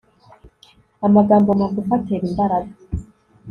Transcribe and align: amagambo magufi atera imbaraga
amagambo 1.07 1.49
magufi 1.61 1.91
atera 1.97 2.23
imbaraga 2.31 2.73